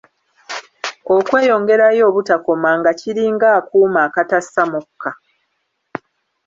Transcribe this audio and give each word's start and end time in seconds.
Okweyongerayo 1.15 2.03
obutakoma 2.09 2.69
nga 2.79 2.91
kiringa 2.99 3.47
akuuma 3.59 3.99
akatassa 4.07 4.61
mukka. 4.71 5.11